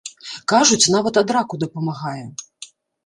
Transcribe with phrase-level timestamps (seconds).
[0.53, 2.25] Кажуць, нават ад раку дапамагае.